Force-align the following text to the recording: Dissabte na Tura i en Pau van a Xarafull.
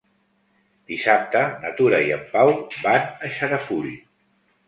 Dissabte 0.91 1.43
na 1.65 1.73
Tura 1.81 1.99
i 2.07 2.09
en 2.17 2.25
Pau 2.33 2.51
van 2.87 3.05
a 3.27 3.31
Xarafull. 3.37 3.93